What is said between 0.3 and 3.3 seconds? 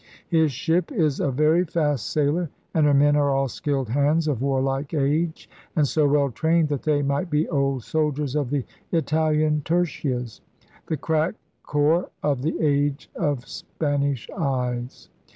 ship is a very fast sailer and her men are